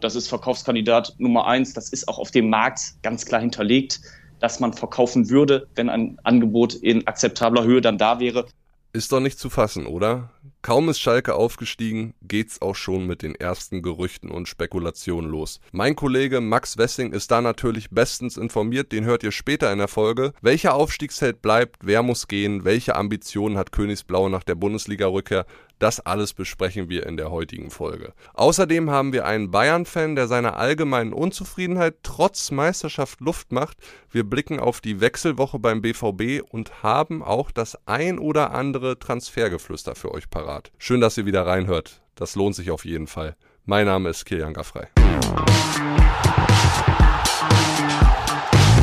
[0.00, 1.72] das ist Verkaufskandidat Nummer eins.
[1.72, 4.00] Das ist auch auf dem Markt ganz klar hinterlegt,
[4.40, 8.46] dass man verkaufen würde, wenn ein Angebot in akzeptabler Höhe dann da wäre.
[8.92, 10.30] Ist doch nicht zu fassen, oder?
[10.68, 15.60] Kaum ist Schalke aufgestiegen, geht's auch schon mit den ersten Gerüchten und Spekulationen los.
[15.72, 19.88] Mein Kollege Max Wessing ist da natürlich bestens informiert, den hört ihr später in der
[19.88, 20.34] Folge.
[20.42, 25.46] Welcher Aufstiegsheld bleibt, wer muss gehen, welche Ambitionen hat Königsblau nach der Bundesliga-Rückkehr,
[25.78, 28.12] das alles besprechen wir in der heutigen Folge.
[28.34, 33.78] Außerdem haben wir einen Bayern-Fan, der seiner allgemeinen Unzufriedenheit trotz Meisterschaft Luft macht.
[34.10, 39.94] Wir blicken auf die Wechselwoche beim BVB und haben auch das ein oder andere Transfergeflüster
[39.94, 40.57] für euch parat.
[40.78, 42.00] Schön, dass ihr wieder reinhört.
[42.14, 43.36] Das lohnt sich auf jeden Fall.
[43.64, 44.86] Mein Name ist Kilian Gaffrey.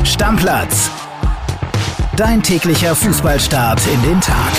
[0.04, 0.90] Stammplatz.
[2.16, 4.52] Dein täglicher Fußballstart in den Tag.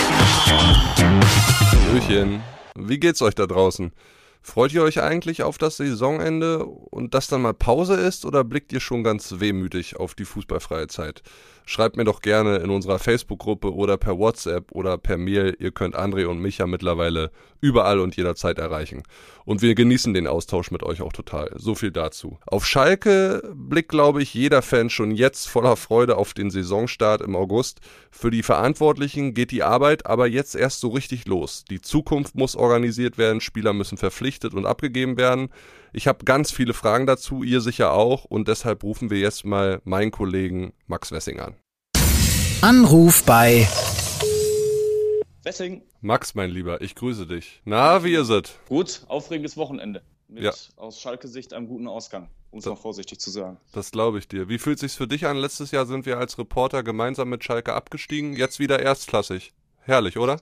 [1.87, 2.43] Hallöchen.
[2.75, 3.91] Wie geht's euch da draußen?
[4.47, 8.71] Freut ihr euch eigentlich auf das Saisonende und dass dann mal Pause ist oder blickt
[8.71, 11.21] ihr schon ganz wehmütig auf die fußballfreie Zeit?
[11.65, 15.53] Schreibt mir doch gerne in unserer Facebook-Gruppe oder per WhatsApp oder per Mail.
[15.59, 19.03] Ihr könnt André und mich ja mittlerweile überall und jederzeit erreichen.
[19.43, 21.51] Und wir genießen den Austausch mit euch auch total.
[21.57, 22.39] So viel dazu.
[22.45, 27.35] Auf Schalke blickt, glaube ich, jeder Fan schon jetzt voller Freude auf den Saisonstart im
[27.35, 27.81] August.
[28.11, 31.65] Für die Verantwortlichen geht die Arbeit aber jetzt erst so richtig los.
[31.69, 35.49] Die Zukunft muss organisiert werden, Spieler müssen verpflichtet und abgegeben werden.
[35.93, 39.81] Ich habe ganz viele Fragen dazu, ihr sicher auch, und deshalb rufen wir jetzt mal
[39.83, 41.55] meinen Kollegen Max Wessing an.
[42.61, 43.67] Anruf bei
[45.43, 45.81] Wessing.
[46.01, 47.61] Max, mein Lieber, ich grüße dich.
[47.65, 48.53] Na, wie ist es?
[48.67, 50.01] Gut, aufregendes Wochenende.
[50.27, 50.51] Mit Ja.
[50.75, 53.57] aus Schalke-Sicht einem guten Ausgang, um es mal vorsichtig zu sagen.
[53.71, 54.49] Das glaube ich dir.
[54.49, 55.37] Wie fühlt sich's für dich an?
[55.37, 59.53] Letztes Jahr sind wir als Reporter gemeinsam mit Schalke abgestiegen, jetzt wieder erstklassig.
[59.79, 60.41] Herrlich, oder?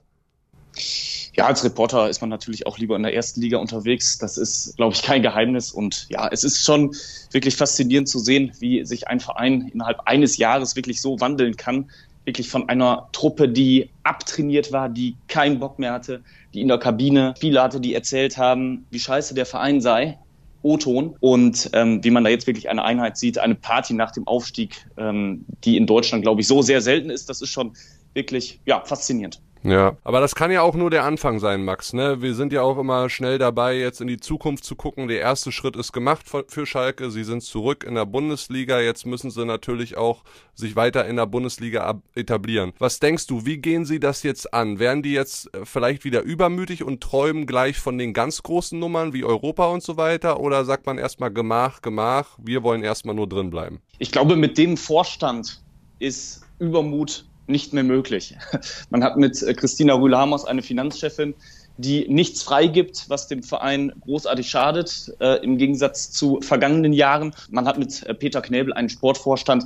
[1.36, 4.16] Ja, als Reporter ist man natürlich auch lieber in der ersten Liga unterwegs.
[4.18, 5.70] Das ist, glaube ich, kein Geheimnis.
[5.70, 6.94] Und ja, es ist schon
[7.30, 11.90] wirklich faszinierend zu sehen, wie sich ein Verein innerhalb eines Jahres wirklich so wandeln kann.
[12.24, 16.22] Wirklich von einer Truppe, die abtrainiert war, die keinen Bock mehr hatte,
[16.54, 20.18] die in der Kabine Spieler hatte, die erzählt haben, wie scheiße der Verein sei.
[20.62, 24.26] O-Ton und ähm, wie man da jetzt wirklich eine Einheit sieht, eine Party nach dem
[24.26, 27.76] Aufstieg, ähm, die in Deutschland, glaube ich, so sehr selten ist, das ist schon
[28.14, 29.40] wirklich ja, faszinierend.
[29.66, 31.92] Ja, aber das kann ja auch nur der Anfang sein, Max.
[31.92, 32.22] Ne?
[32.22, 35.08] Wir sind ja auch immer schnell dabei, jetzt in die Zukunft zu gucken.
[35.08, 37.10] Der erste Schritt ist gemacht für Schalke.
[37.10, 38.78] Sie sind zurück in der Bundesliga.
[38.78, 40.22] Jetzt müssen sie natürlich auch
[40.54, 42.74] sich weiter in der Bundesliga ab- etablieren.
[42.78, 44.78] Was denkst du, wie gehen sie das jetzt an?
[44.78, 49.14] Werden die jetzt äh, vielleicht wieder übermütig und träumen gleich von den ganz großen Nummern
[49.14, 50.38] wie Europa und so weiter?
[50.38, 53.80] Oder sagt man erstmal Gemach, Gemach, wir wollen erstmal nur drin bleiben?
[53.98, 55.60] Ich glaube, mit dem Vorstand
[55.98, 58.36] ist Übermut nicht mehr möglich.
[58.90, 61.34] Man hat mit äh, Christina Rühle-Hamos eine Finanzchefin,
[61.78, 67.34] die nichts freigibt, was dem Verein großartig schadet, äh, im Gegensatz zu vergangenen Jahren.
[67.50, 69.64] Man hat mit äh, Peter Knebel einen Sportvorstand,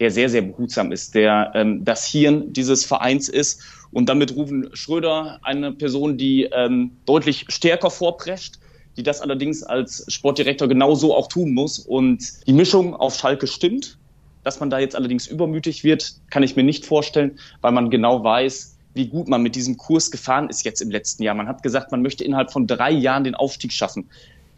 [0.00, 3.62] der sehr, sehr behutsam ist, der ähm, das Hirn dieses Vereins ist.
[3.90, 8.60] Und dann mit Ruven Schröder eine Person, die ähm, deutlich stärker vorprescht,
[8.96, 11.78] die das allerdings als Sportdirektor genauso auch tun muss.
[11.78, 13.98] Und die Mischung auf Schalke stimmt.
[14.48, 18.24] Dass man da jetzt allerdings übermütig wird, kann ich mir nicht vorstellen, weil man genau
[18.24, 21.34] weiß, wie gut man mit diesem Kurs gefahren ist jetzt im letzten Jahr.
[21.34, 24.08] Man hat gesagt, man möchte innerhalb von drei Jahren den Aufstieg schaffen.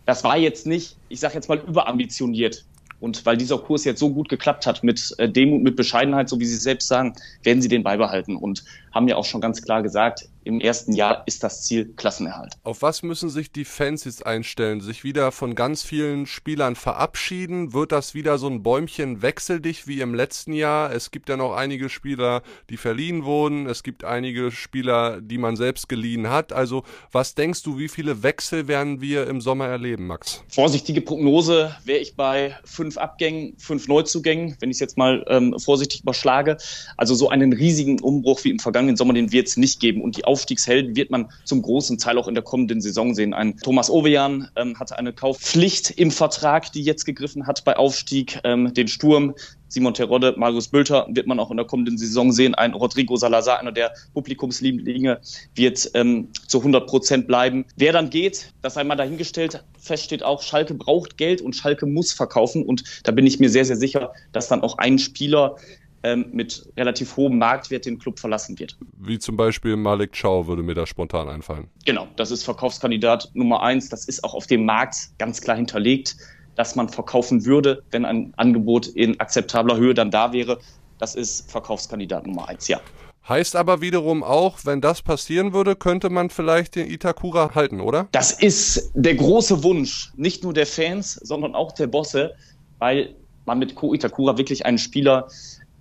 [0.06, 2.64] Das war jetzt nicht, ich sage jetzt mal, überambitioniert.
[3.00, 6.38] Und weil dieser Kurs jetzt so gut geklappt hat, mit äh, Demut, mit Bescheidenheit, so
[6.38, 8.62] wie Sie selbst sagen, werden Sie den beibehalten und
[8.94, 12.54] haben ja auch schon ganz klar gesagt, im ersten Jahr ist das Ziel Klassenerhalt.
[12.62, 14.80] Auf was müssen sich die Fans jetzt einstellen?
[14.80, 17.72] Sich wieder von ganz vielen Spielern verabschieden?
[17.72, 20.92] Wird das wieder so ein Bäumchen wechseldicht wie im letzten Jahr?
[20.92, 23.66] Es gibt ja noch einige Spieler, die verliehen wurden.
[23.66, 26.52] Es gibt einige Spieler, die man selbst geliehen hat.
[26.52, 30.42] Also was denkst du, wie viele Wechsel werden wir im Sommer erleben, Max?
[30.48, 35.58] Vorsichtige Prognose wäre ich bei fünf Abgängen, fünf Neuzugängen, wenn ich es jetzt mal ähm,
[35.58, 36.56] vorsichtig überschlage.
[36.96, 40.00] Also so einen riesigen Umbruch wie im vergangenen Sommer, den wird es nicht geben.
[40.00, 43.34] Und die Aufstiegshelden wird man zum großen Teil auch in der kommenden Saison sehen.
[43.34, 48.38] Ein Thomas Ovejan ähm, hatte eine Kaufpflicht im Vertrag, die jetzt gegriffen hat bei Aufstieg.
[48.44, 49.34] Ähm, den Sturm
[49.70, 52.54] Simon Terodde, Marius Bülter wird man auch in der kommenden Saison sehen.
[52.54, 55.20] Ein Rodrigo Salazar, einer der Publikumslieblinge,
[55.54, 57.64] wird ähm, zu 100 Prozent bleiben.
[57.76, 59.64] Wer dann geht, das einmal dahingestellt.
[59.78, 62.64] Fest steht auch, Schalke braucht Geld und Schalke muss verkaufen.
[62.64, 65.56] Und da bin ich mir sehr, sehr sicher, dass dann auch ein Spieler
[66.02, 68.76] ähm, mit relativ hohem Marktwert den Club verlassen wird.
[68.98, 71.68] Wie zum Beispiel Malik Chow würde mir da spontan einfallen.
[71.84, 73.88] Genau, das ist Verkaufskandidat Nummer eins.
[73.88, 76.16] Das ist auch auf dem Markt ganz klar hinterlegt,
[76.56, 80.58] dass man verkaufen würde, wenn ein Angebot in akzeptabler Höhe dann da wäre.
[80.98, 82.80] Das ist Verkaufskandidat Nummer eins, ja.
[83.28, 88.08] Heißt aber wiederum auch, wenn das passieren würde, könnte man vielleicht den Itakura halten, oder?
[88.12, 92.34] Das ist der große Wunsch, nicht nur der Fans, sondern auch der Bosse,
[92.78, 93.14] weil
[93.44, 95.28] man mit Ko Itakura wirklich einen Spieler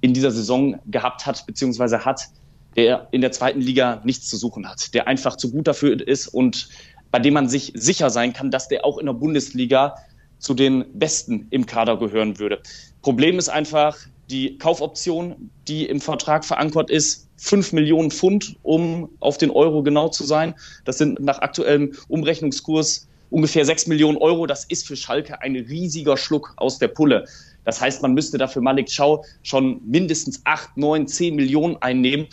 [0.01, 2.29] in dieser Saison gehabt hat, beziehungsweise hat,
[2.75, 6.27] der in der zweiten Liga nichts zu suchen hat, der einfach zu gut dafür ist
[6.27, 6.69] und
[7.11, 9.95] bei dem man sich sicher sein kann, dass der auch in der Bundesliga
[10.37, 12.61] zu den Besten im Kader gehören würde.
[13.01, 13.97] Problem ist einfach
[14.29, 20.09] die Kaufoption, die im Vertrag verankert ist, 5 Millionen Pfund, um auf den Euro genau
[20.09, 20.53] zu sein.
[20.85, 24.45] Das sind nach aktuellem Umrechnungskurs ungefähr 6 Millionen Euro.
[24.45, 27.25] Das ist für Schalke ein riesiger Schluck aus der Pulle.
[27.69, 32.25] Das heißt, man müsste dafür Malik Schau schon mindestens 8, 9, 10 Millionen einnehmen,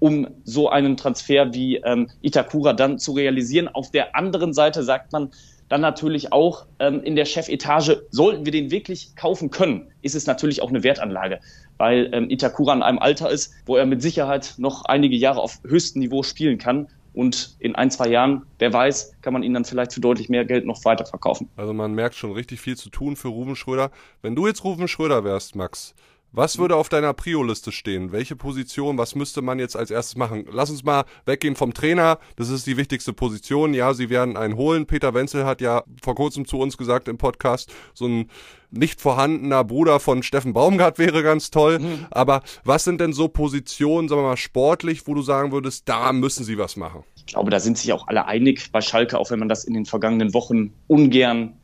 [0.00, 3.68] um so einen Transfer wie ähm, Itakura dann zu realisieren.
[3.68, 5.30] Auf der anderen Seite sagt man
[5.70, 10.26] dann natürlich auch ähm, in der Chefetage, sollten wir den wirklich kaufen können, ist es
[10.26, 11.40] natürlich auch eine Wertanlage,
[11.78, 15.60] weil ähm, Itakura in einem Alter ist, wo er mit Sicherheit noch einige Jahre auf
[15.66, 19.64] höchstem Niveau spielen kann und in ein, zwei Jahren, wer weiß, kann man ihn dann
[19.64, 21.48] vielleicht für deutlich mehr Geld noch weiterverkaufen.
[21.56, 23.90] Also man merkt schon richtig viel zu tun für Ruben Schröder.
[24.22, 25.94] Wenn du jetzt Ruben Schröder wärst, Max,
[26.32, 28.10] was würde auf deiner Prio-Liste stehen?
[28.10, 30.46] Welche Position, was müsste man jetzt als erstes machen?
[30.50, 32.18] Lass uns mal weggehen vom Trainer.
[32.36, 33.74] Das ist die wichtigste Position.
[33.74, 34.86] Ja, sie werden einen holen.
[34.86, 38.30] Peter Wenzel hat ja vor kurzem zu uns gesagt im Podcast, so ein
[38.70, 41.78] nicht vorhandener Bruder von Steffen Baumgart wäre ganz toll.
[41.78, 42.06] Mhm.
[42.10, 46.12] Aber was sind denn so Positionen, sagen wir mal, sportlich, wo du sagen würdest, da
[46.12, 47.04] müssen sie was machen?
[47.16, 49.74] Ich glaube, da sind sich auch alle einig bei Schalke, auch wenn man das in
[49.74, 51.58] den vergangenen Wochen ungern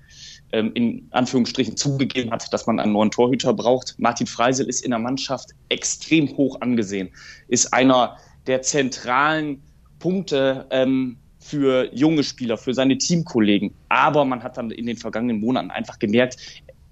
[0.53, 3.95] ähm, in Anführungsstrichen zugegeben hat, dass man einen neuen Torhüter braucht.
[3.99, 7.11] Martin Freisel ist in der Mannschaft extrem hoch angesehen,
[7.49, 8.17] ist einer
[8.47, 9.63] der zentralen
[9.99, 13.73] Punkte ähm, für junge Spieler, für seine Teamkollegen.
[13.89, 16.37] Aber man hat dann in den vergangenen Monaten einfach gemerkt,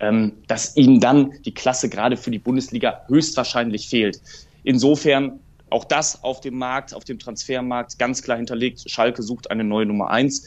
[0.00, 4.20] ähm, dass ihm dann die Klasse gerade für die Bundesliga höchstwahrscheinlich fehlt.
[4.64, 8.88] Insofern auch das auf dem Markt, auf dem Transfermarkt ganz klar hinterlegt.
[8.88, 10.46] Schalke sucht eine neue Nummer eins.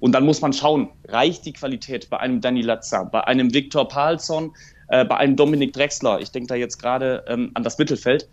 [0.00, 3.88] Und dann muss man schauen, reicht die Qualität bei einem Danny Latza, bei einem Viktor
[3.88, 4.54] Palsson,
[4.88, 8.28] äh, bei einem Dominik Drexler, ich denke da jetzt gerade ähm, an das Mittelfeld,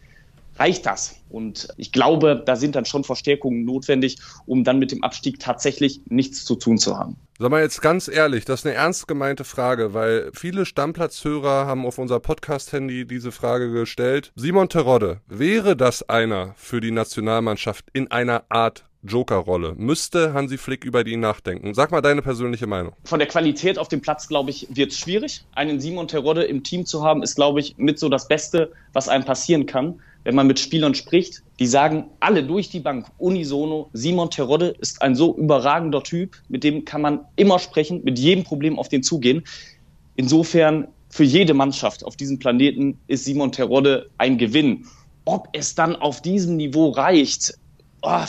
[0.57, 1.15] reicht das?
[1.29, 6.01] Und ich glaube, da sind dann schon Verstärkungen notwendig, um dann mit dem Abstieg tatsächlich
[6.07, 7.17] nichts zu tun zu haben.
[7.39, 11.85] Sag mal jetzt ganz ehrlich, das ist eine ernst gemeinte Frage, weil viele Stammplatzhörer haben
[11.85, 14.31] auf unser Podcast-Handy diese Frage gestellt.
[14.35, 19.75] Simon Terodde, wäre das einer für die Nationalmannschaft in einer Art Joker-Rolle.
[19.77, 21.73] Müsste Hansi Flick über die nachdenken?
[21.73, 22.93] Sag mal deine persönliche Meinung.
[23.03, 25.45] Von der Qualität auf dem Platz, glaube ich, wird es schwierig.
[25.53, 29.09] Einen Simon Terodde im Team zu haben, ist, glaube ich, mit so das Beste, was
[29.09, 29.99] einem passieren kann.
[30.23, 35.01] Wenn man mit Spielern spricht, die sagen alle durch die Bank unisono, Simon Terodde ist
[35.01, 39.03] ein so überragender Typ, mit dem kann man immer sprechen, mit jedem Problem auf den
[39.03, 39.43] zugehen.
[40.15, 44.85] Insofern, für jede Mannschaft auf diesem Planeten ist Simon Terodde ein Gewinn.
[45.25, 47.59] Ob es dann auf diesem Niveau reicht,
[48.01, 48.25] oh,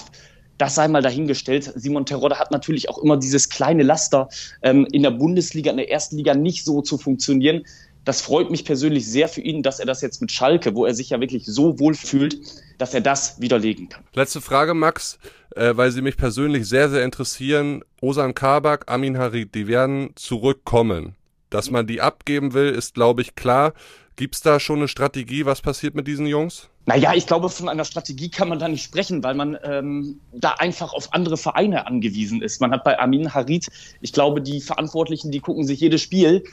[0.65, 1.71] das sei mal dahingestellt.
[1.75, 4.31] Simon Terodde hat natürlich auch immer dieses kleine Laster,
[4.63, 7.65] ähm, in der Bundesliga, in der ersten Liga nicht so zu funktionieren.
[8.07, 10.95] Das freut mich persönlich sehr für ihn, dass er das jetzt mit Schalke, wo er
[10.95, 12.39] sich ja wirklich so wohl fühlt,
[12.79, 14.05] dass er das widerlegen kann.
[14.15, 15.19] Letzte Frage, Max,
[15.55, 17.85] äh, weil sie mich persönlich sehr, sehr interessieren.
[18.01, 21.15] Osan Kabak, Amin Harid, die werden zurückkommen.
[21.51, 23.75] Dass man die abgeben will, ist, glaube ich, klar.
[24.17, 25.45] Gibt es da schon eine Strategie?
[25.45, 26.69] Was passiert mit diesen Jungs?
[26.87, 30.53] Naja, ich glaube, von einer Strategie kann man da nicht sprechen, weil man ähm, da
[30.59, 32.61] einfach auf andere Vereine angewiesen ist.
[32.61, 33.67] Man hat bei Amin Harid,
[34.03, 36.45] ich glaube, die Verantwortlichen, die gucken sich jedes Spiel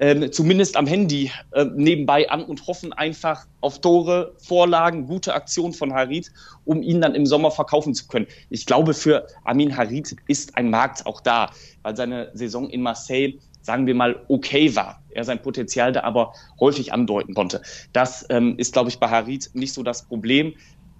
[0.00, 5.74] ähm, zumindest am Handy äh, nebenbei an und hoffen einfach auf Tore, Vorlagen, gute Aktionen
[5.74, 6.32] von Harid,
[6.64, 8.26] um ihn dann im Sommer verkaufen zu können.
[8.48, 11.50] Ich glaube, für Amin Harid ist ein Markt auch da,
[11.82, 15.02] weil seine Saison in Marseille sagen wir mal, okay war.
[15.10, 17.62] Er sein Potenzial da aber häufig andeuten konnte.
[17.92, 20.54] Das ähm, ist, glaube ich, bei Harid nicht so das Problem.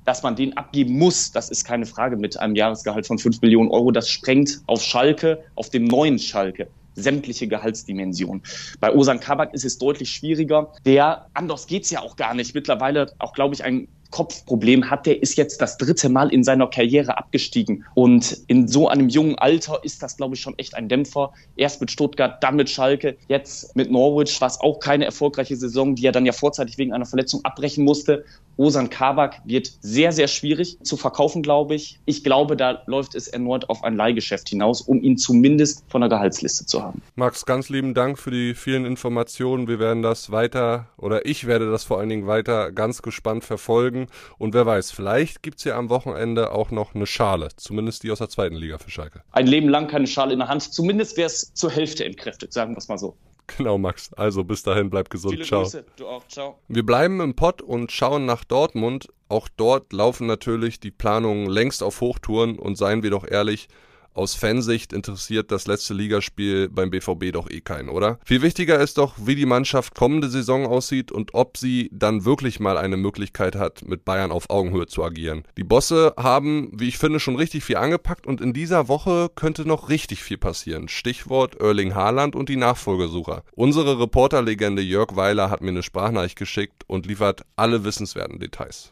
[0.06, 3.70] Dass man den abgeben muss, das ist keine Frage mit einem Jahresgehalt von 5 Millionen
[3.70, 3.90] Euro.
[3.90, 8.42] Das sprengt auf Schalke, auf dem neuen Schalke, sämtliche Gehaltsdimensionen.
[8.80, 10.72] Bei Osan Kabak ist es deutlich schwieriger.
[10.86, 12.54] Der, anders geht's ja auch gar nicht.
[12.54, 16.66] Mittlerweile auch, glaube ich, ein Kopfproblem hat, der ist jetzt das dritte Mal in seiner
[16.66, 17.84] Karriere abgestiegen.
[17.94, 21.32] Und in so einem jungen Alter ist das, glaube ich, schon echt ein Dämpfer.
[21.56, 26.06] Erst mit Stuttgart, dann mit Schalke, jetzt mit Norwich, was auch keine erfolgreiche Saison, die
[26.06, 28.24] er dann ja vorzeitig wegen einer Verletzung abbrechen musste.
[28.60, 31.98] Osan Kabak wird sehr, sehr schwierig zu verkaufen, glaube ich.
[32.04, 36.10] Ich glaube, da läuft es erneut auf ein Leihgeschäft hinaus, um ihn zumindest von der
[36.10, 37.00] Gehaltsliste zu haben.
[37.14, 39.66] Max, ganz lieben Dank für die vielen Informationen.
[39.66, 44.08] Wir werden das weiter, oder ich werde das vor allen Dingen weiter ganz gespannt verfolgen.
[44.36, 48.10] Und wer weiß, vielleicht gibt es ja am Wochenende auch noch eine Schale, zumindest die
[48.10, 49.22] aus der zweiten Liga für Schalke.
[49.32, 50.62] Ein Leben lang keine Schale in der Hand.
[50.62, 53.16] Zumindest wäre es zur Hälfte entkräftet, sagen wir es mal so.
[53.56, 54.12] Genau, Max.
[54.14, 55.34] Also bis dahin, bleib gesund.
[55.34, 55.62] Viele Ciao.
[55.62, 56.26] Grüße, du auch.
[56.28, 56.58] Ciao.
[56.68, 59.08] Wir bleiben im Pott und schauen nach Dortmund.
[59.28, 63.68] Auch dort laufen natürlich die Planungen längst auf Hochtouren und seien wir doch ehrlich,
[64.14, 68.18] aus Fansicht interessiert das letzte Ligaspiel beim BVB doch eh keinen, oder?
[68.24, 72.60] Viel wichtiger ist doch, wie die Mannschaft kommende Saison aussieht und ob sie dann wirklich
[72.60, 75.44] mal eine Möglichkeit hat, mit Bayern auf Augenhöhe zu agieren.
[75.56, 79.66] Die Bosse haben, wie ich finde, schon richtig viel angepackt und in dieser Woche könnte
[79.66, 80.88] noch richtig viel passieren.
[80.88, 83.42] Stichwort Erling Haaland und die Nachfolgesucher.
[83.54, 88.90] Unsere Reporterlegende Jörg Weiler hat mir eine Sprachnachricht geschickt und liefert alle wissenswerten Details.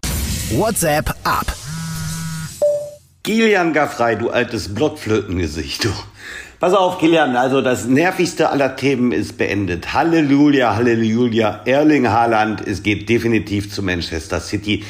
[0.50, 1.46] WhatsApp ab.
[3.28, 5.90] Kilian Gaffrey, du altes Blockflötengesicht, du.
[6.60, 9.92] Pass auf, Kilian, also das nervigste aller Themen ist beendet.
[9.92, 14.82] Halleluja, Halleluja, Erling Haaland, es geht definitiv zu Manchester City.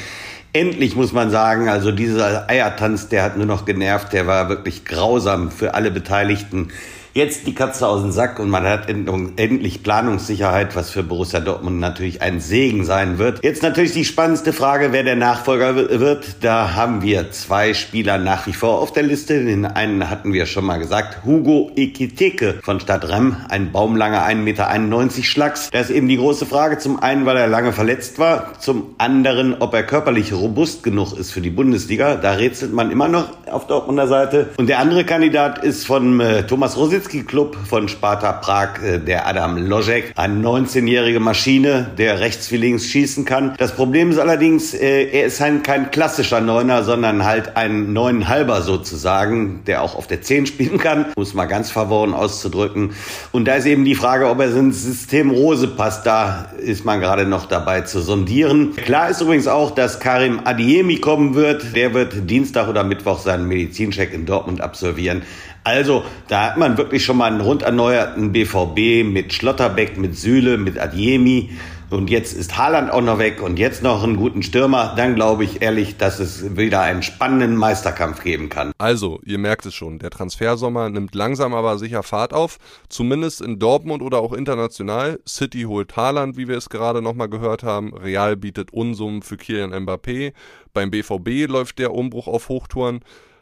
[0.53, 4.85] Endlich muss man sagen, also dieser Eiertanz, der hat nur noch genervt, der war wirklich
[4.85, 6.69] grausam für alle Beteiligten
[7.13, 11.79] jetzt die Katze aus dem Sack und man hat endlich Planungssicherheit, was für Borussia Dortmund
[11.79, 13.43] natürlich ein Segen sein wird.
[13.43, 16.37] Jetzt natürlich die spannendste Frage, wer der Nachfolger wird.
[16.41, 19.43] Da haben wir zwei Spieler nach wie vor auf der Liste.
[19.43, 25.23] Den einen hatten wir schon mal gesagt, Hugo Ekiteke von Stadtrem, ein baumlanger 1,91 Meter
[25.23, 25.69] Schlags.
[25.71, 26.77] Das ist eben die große Frage.
[26.77, 31.31] Zum einen, weil er lange verletzt war, zum anderen, ob er körperlich robust genug ist
[31.31, 32.15] für die Bundesliga.
[32.15, 34.49] Da rätselt man immer noch auf Dortmunder Seite.
[34.57, 39.25] Und der andere Kandidat ist von äh, Thomas Rositz Nowitzki-Club von Sparta Prag, äh, der
[39.25, 43.55] Adam Lojek, eine 19-jährige Maschine, der rechts wie links schießen kann.
[43.57, 48.61] Das Problem ist allerdings, äh, er ist ein, kein klassischer Neuner, sondern halt ein Neunhalber
[48.63, 52.91] sozusagen, der auch auf der 10 spielen kann, muss mal ganz verworren auszudrücken.
[53.31, 56.05] Und da ist eben die Frage, ob er ins System Rose passt.
[56.05, 58.75] Da ist man gerade noch dabei zu sondieren.
[58.75, 61.77] Klar ist übrigens auch, dass Karim Adiemi kommen wird.
[61.77, 65.21] Der wird Dienstag oder Mittwoch seinen Medizincheck in Dortmund absolvieren.
[65.69, 70.57] Also, da hat man wirklich schon mal einen rund erneuerten BVB mit Schlotterbeck, mit Süle,
[70.57, 71.51] mit Adjemi.
[71.89, 74.93] Und jetzt ist Haaland auch noch weg und jetzt noch einen guten Stürmer.
[74.95, 78.71] Dann glaube ich ehrlich, dass es wieder einen spannenden Meisterkampf geben kann.
[78.77, 82.57] Also, ihr merkt es schon, der Transfersommer nimmt langsam aber sicher Fahrt auf.
[82.89, 85.19] Zumindest in Dortmund oder auch international.
[85.27, 87.95] City holt Haaland, wie wir es gerade nochmal gehört haben.
[87.95, 90.33] Real bietet Unsummen für Kylian Mbappé.
[90.73, 92.99] Beim BVB läuft der Umbruch auf Hochtouren.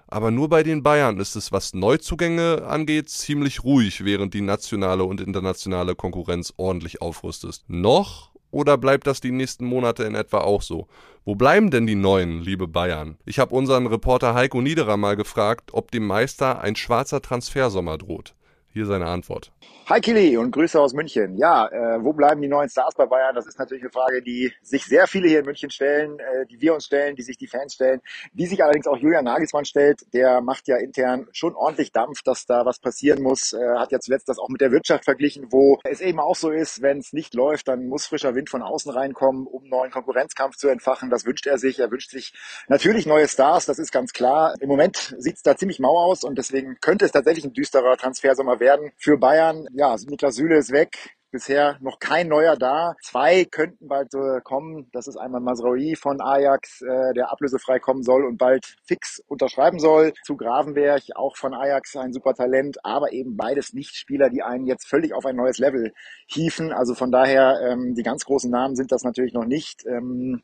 [0.07, 5.03] Aber nur bei den Bayern ist es, was Neuzugänge angeht, ziemlich ruhig, während die nationale
[5.03, 7.63] und internationale Konkurrenz ordentlich aufrüstet.
[7.67, 10.87] Noch oder bleibt das die nächsten Monate in etwa auch so?
[11.25, 13.17] Wo bleiben denn die Neuen, liebe Bayern?
[13.25, 18.33] Ich habe unseren Reporter Heiko Niederer mal gefragt, ob dem Meister ein schwarzer Transfersommer droht.
[18.77, 19.51] Hier seine Antwort.
[19.89, 21.37] Hi Kili und Grüße aus München.
[21.37, 23.33] Ja, äh, wo bleiben die neuen Stars bei Bayern?
[23.33, 26.61] Das ist natürlich eine Frage, die sich sehr viele hier in München stellen, äh, die
[26.61, 28.01] wir uns stellen, die sich die Fans stellen,
[28.33, 30.01] die sich allerdings auch Julian Nagelsmann stellt.
[30.13, 33.53] Der macht ja intern schon ordentlich Dampf, dass da was passieren muss.
[33.53, 36.51] Äh, hat ja zuletzt das auch mit der Wirtschaft verglichen, wo es eben auch so
[36.51, 40.55] ist, wenn es nicht läuft, dann muss frischer Wind von außen reinkommen, um neuen Konkurrenzkampf
[40.55, 41.09] zu entfachen.
[41.09, 41.79] Das wünscht er sich.
[41.79, 42.33] Er wünscht sich
[42.67, 44.53] natürlich neue Stars, das ist ganz klar.
[44.59, 47.95] Im Moment sieht es da ziemlich mau aus und deswegen könnte es tatsächlich ein düsterer
[47.95, 48.66] Transfersommer werden
[48.97, 49.67] für Bayern.
[49.73, 51.16] Ja, Niklas Süle ist weg.
[51.29, 52.95] Bisher noch kein neuer da.
[53.01, 54.87] Zwei könnten bald äh, kommen.
[54.93, 59.77] Das ist einmal Masraoui von Ajax, äh, der ablösefrei kommen soll und bald fix unterschreiben
[59.77, 60.13] soll.
[60.23, 64.87] Zu Gravenberg, auch von Ajax ein super Talent, aber eben beides Nicht-Spieler, die einen jetzt
[64.87, 65.91] völlig auf ein neues Level
[66.27, 66.71] hieven.
[66.71, 69.85] Also von daher, ähm, die ganz großen Namen sind das natürlich noch nicht.
[69.85, 70.41] Ähm,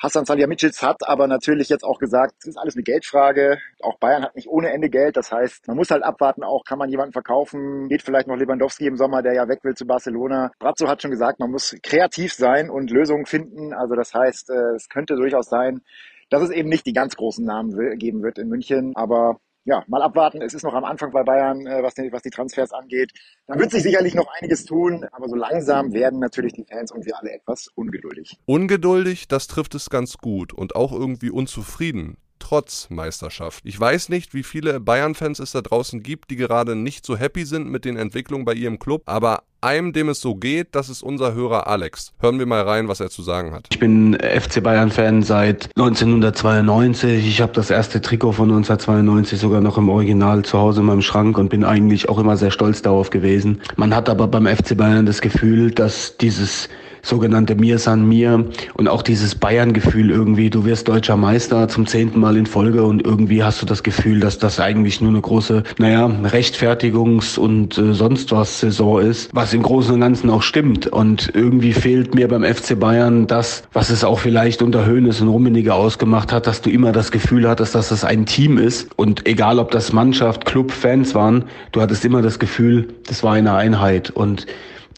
[0.00, 3.58] Hassan Salihamidzic hat aber natürlich jetzt auch gesagt, es ist alles eine Geldfrage.
[3.82, 5.16] Auch Bayern hat nicht ohne Ende Geld.
[5.16, 7.88] Das heißt, man muss halt abwarten, auch kann man jemanden verkaufen.
[7.88, 10.52] Geht vielleicht noch Lewandowski im Sommer, der ja weg will zu Barcelona Corona.
[10.58, 13.72] Brazzo hat schon gesagt, man muss kreativ sein und Lösungen finden.
[13.72, 15.80] Also das heißt, äh, es könnte durchaus sein,
[16.28, 20.02] dass es eben nicht die ganz großen Namen geben wird in München, aber ja, mal
[20.02, 20.42] abwarten.
[20.42, 23.12] Es ist noch am Anfang bei Bayern, äh, was die, was die Transfers angeht.
[23.46, 27.06] Da wird sich sicherlich noch einiges tun, aber so langsam werden natürlich die Fans und
[27.06, 28.38] wir alle etwas ungeduldig.
[28.44, 33.64] Ungeduldig, das trifft es ganz gut und auch irgendwie unzufrieden trotz Meisterschaft.
[33.66, 37.44] Ich weiß nicht, wie viele Bayern-Fans es da draußen gibt, die gerade nicht so happy
[37.44, 41.02] sind mit den Entwicklungen bei ihrem Club, aber einem, dem es so geht, das ist
[41.02, 42.12] unser Hörer Alex.
[42.20, 43.66] Hören wir mal rein, was er zu sagen hat.
[43.70, 47.26] Ich bin FC Bayern-Fan seit 1992.
[47.26, 51.02] Ich habe das erste Trikot von 1992 sogar noch im Original zu Hause in meinem
[51.02, 53.60] Schrank und bin eigentlich auch immer sehr stolz darauf gewesen.
[53.76, 56.68] Man hat aber beim FC Bayern das Gefühl, dass dieses
[57.02, 62.20] sogenannte Mir San Mir und auch dieses Bayern-Gefühl irgendwie, du wirst deutscher Meister zum zehnten
[62.20, 65.62] Mal in Folge und irgendwie hast du das Gefühl, dass das eigentlich nur eine große,
[65.78, 70.86] naja, Rechtfertigungs- und äh, sonst was Saison ist, was im Großen und Ganzen auch stimmt.
[70.86, 75.28] Und irgendwie fehlt mir beim FC Bayern das, was es auch vielleicht unter Höhnes und
[75.28, 79.26] Rummenigge ausgemacht hat, dass du immer das Gefühl hattest, dass das ein Team ist und
[79.26, 83.54] egal ob das Mannschaft, Club, Fans waren, du hattest immer das Gefühl, das war eine
[83.54, 84.46] Einheit und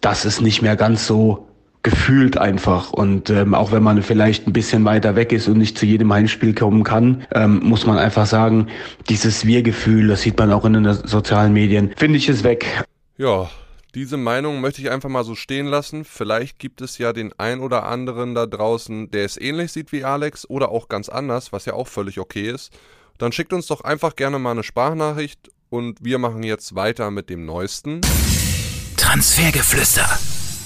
[0.01, 1.47] das ist nicht mehr ganz so
[1.83, 2.93] gefühlt einfach.
[2.93, 6.13] Und ähm, auch wenn man vielleicht ein bisschen weiter weg ist und nicht zu jedem
[6.13, 8.69] Heimspiel kommen kann, ähm, muss man einfach sagen,
[9.09, 12.85] dieses Wir-Gefühl, das sieht man auch in den sozialen Medien, finde ich es weg.
[13.19, 13.49] Ja,
[13.95, 16.05] diese Meinung möchte ich einfach mal so stehen lassen.
[16.05, 20.05] Vielleicht gibt es ja den ein oder anderen da draußen, der es ähnlich sieht wie
[20.05, 22.73] Alex oder auch ganz anders, was ja auch völlig okay ist.
[23.19, 27.29] Dann schickt uns doch einfach gerne mal eine Sprachnachricht und wir machen jetzt weiter mit
[27.29, 28.01] dem neuesten
[28.97, 30.09] Transfergeflüster.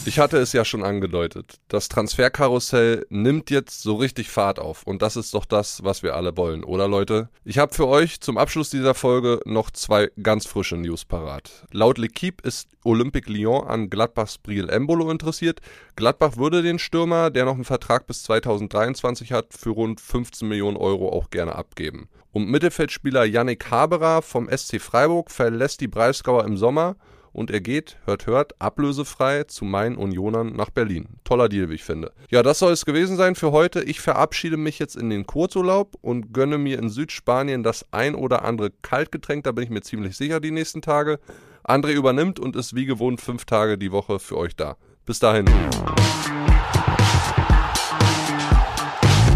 [0.06, 1.58] Ich hatte es ja schon angedeutet.
[1.66, 4.84] Das Transferkarussell nimmt jetzt so richtig Fahrt auf.
[4.84, 7.28] Und das ist doch das, was wir alle wollen, oder Leute?
[7.44, 11.66] Ich habe für euch zum Abschluss dieser Folge noch zwei ganz frische News parat.
[11.72, 15.60] Laut L'Equipe ist Olympique Lyon an Gladbachs Briel Embolo interessiert.
[15.96, 20.76] Gladbach würde den Stürmer, der noch einen Vertrag bis 2023 hat, für rund 15 Millionen
[20.76, 22.08] Euro auch gerne abgeben.
[22.30, 26.94] Und Mittelfeldspieler Yannick Haberer vom SC Freiburg verlässt die Breisgauer im Sommer
[27.36, 31.06] und er geht, hört, hört, ablösefrei zu meinen Unionern nach Berlin.
[31.22, 32.12] Toller Deal, wie ich finde.
[32.30, 33.82] Ja, das soll es gewesen sein für heute.
[33.82, 38.42] Ich verabschiede mich jetzt in den Kurzurlaub und gönne mir in Südspanien das ein oder
[38.46, 41.20] andere Kaltgetränk, da bin ich mir ziemlich sicher die nächsten Tage.
[41.62, 44.78] André übernimmt und ist wie gewohnt fünf Tage die Woche für euch da.
[45.04, 45.44] Bis dahin.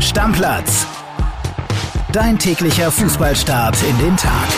[0.01, 0.87] Stammplatz.
[2.13, 4.49] Dein täglicher Fußballstart in den Tag.